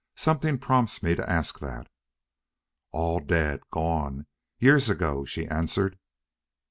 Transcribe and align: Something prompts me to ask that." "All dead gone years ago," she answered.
Something 0.15 0.57
prompts 0.57 1.03
me 1.03 1.13
to 1.13 1.29
ask 1.29 1.59
that." 1.59 1.87
"All 2.91 3.19
dead 3.19 3.59
gone 3.69 4.25
years 4.57 4.89
ago," 4.89 5.25
she 5.25 5.47
answered. 5.47 5.99